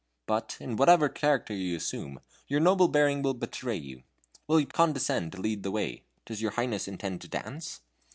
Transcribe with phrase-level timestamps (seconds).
[0.25, 4.01] But, in whatever character you asume, your noble bearing will betray you.
[4.47, 6.05] Will you condescend to lead the way?
[6.25, 7.81] Does your Highness intend to dance?"